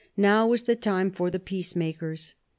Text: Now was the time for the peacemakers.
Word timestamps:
Now 0.17 0.47
was 0.47 0.63
the 0.63 0.75
time 0.75 1.11
for 1.11 1.29
the 1.29 1.37
peacemakers. 1.39 2.33